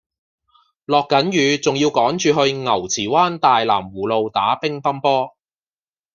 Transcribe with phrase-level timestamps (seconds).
[0.85, 5.37] 落緊雨仲要趕住去牛池灣大藍湖路打乒乓波